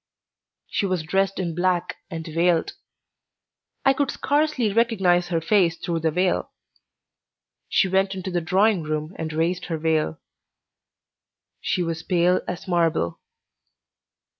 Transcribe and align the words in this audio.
She 0.65 0.87
was 0.87 1.03
dressed 1.03 1.37
in 1.37 1.53
black 1.53 1.97
and 2.09 2.25
veiled. 2.25 2.73
I 3.85 3.93
could 3.93 4.09
scarcely 4.09 4.73
recognise 4.73 5.27
her 5.27 5.39
face 5.39 5.77
through 5.77 5.99
the 5.99 6.09
veil. 6.09 6.49
She 7.69 7.87
went 7.87 8.15
into 8.15 8.31
the 8.31 8.41
drawing 8.41 8.81
room 8.81 9.13
and 9.17 9.31
raised 9.31 9.65
her 9.65 9.77
veil. 9.77 10.19
She 11.59 11.83
was 11.83 12.01
pale 12.01 12.41
as 12.47 12.67
marble. 12.67 13.19